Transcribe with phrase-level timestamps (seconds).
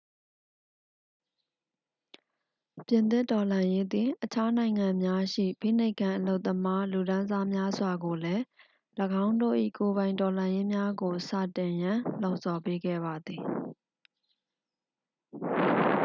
[2.85, 8.43] ပြင်သစ်တော်လှန်ရေးသည် အခြားနိုင်ငံများရှိ ဖိနှိပ်ခံ အလုပ်သမားလူတန်းစားများစွာကိုလည်း
[9.23, 13.41] ၎င်းတို့၏ကိုယ်ပိုင်တော်လှန်ရေးများကိုစတင်ရန် လှုံ့ဆော်ပေးခဲ့ပါသည်